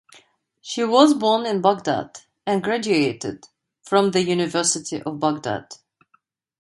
[0.61, 3.47] She was born in Baghdad and graduated
[3.83, 5.75] from the University of Baghdad.